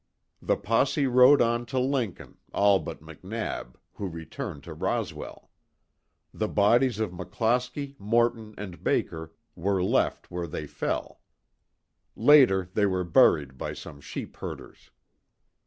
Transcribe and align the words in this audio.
The 0.41 0.57
posse 0.57 1.05
rode 1.05 1.43
on 1.43 1.67
to 1.67 1.77
Lincoln, 1.77 2.37
all 2.53 2.79
but 2.79 3.03
McNab, 3.03 3.75
who 3.93 4.07
returned 4.07 4.63
to 4.63 4.73
Roswell. 4.73 5.51
The 6.33 6.47
bodies 6.47 6.99
of 6.99 7.11
McClosky, 7.11 7.99
Morton 7.99 8.55
and 8.57 8.83
Baker 8.83 9.33
were 9.55 9.83
left 9.83 10.31
where 10.31 10.47
they 10.47 10.65
fell. 10.65 11.21
Later 12.15 12.67
they 12.73 12.87
were 12.87 13.03
buried 13.03 13.59
by 13.59 13.73
some 13.73 14.01
sheep 14.01 14.37
herders. 14.37 14.89